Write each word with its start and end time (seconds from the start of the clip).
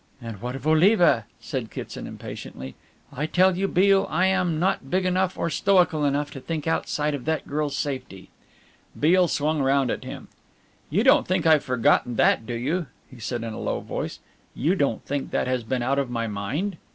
"But 0.19 0.41
what 0.41 0.55
of 0.55 0.65
Oliva?" 0.65 1.25
said 1.39 1.69
Kitson 1.69 2.07
impatiently, 2.07 2.73
"I 3.13 3.27
tell 3.27 3.55
you, 3.55 3.67
Beale, 3.67 4.07
I 4.09 4.25
am 4.25 4.57
not 4.59 4.89
big 4.89 5.05
enough 5.05 5.37
or 5.37 5.47
stoical 5.51 6.05
enough 6.05 6.31
to 6.31 6.39
think 6.41 6.65
outside 6.65 7.13
of 7.13 7.25
that 7.25 7.45
girl's 7.47 7.77
safety." 7.77 8.29
Beale 8.99 9.27
swung 9.27 9.61
round 9.61 9.91
at 9.91 10.03
him. 10.03 10.27
"You 10.89 11.03
don't 11.03 11.27
think 11.27 11.45
I've 11.45 11.63
forgotten 11.63 12.15
that, 12.15 12.47
do 12.47 12.55
you?" 12.55 12.87
he 13.11 13.19
said 13.19 13.43
in 13.43 13.53
a 13.53 13.59
low 13.59 13.79
voice. 13.79 14.17
"You 14.55 14.73
don't 14.73 15.05
think 15.05 15.29
that 15.29 15.45
has 15.45 15.63
been 15.63 15.83
out 15.83 15.99
of 15.99 16.09
my 16.09 16.25
mind?" 16.25 16.77